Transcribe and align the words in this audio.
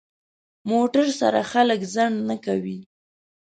موټر 0.69 1.05
سره 1.19 1.39
خلک 1.51 1.79
ځنډ 1.93 2.15
نه 2.29 2.35
کوي. 2.45 2.79